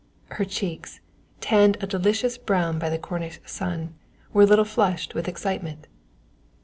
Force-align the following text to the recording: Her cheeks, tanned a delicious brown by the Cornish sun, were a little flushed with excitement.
Her 0.31 0.45
cheeks, 0.45 0.99
tanned 1.41 1.77
a 1.79 1.85
delicious 1.85 2.35
brown 2.35 2.79
by 2.79 2.89
the 2.89 2.97
Cornish 2.97 3.39
sun, 3.45 3.93
were 4.33 4.41
a 4.41 4.45
little 4.47 4.65
flushed 4.65 5.13
with 5.13 5.27
excitement. 5.27 5.85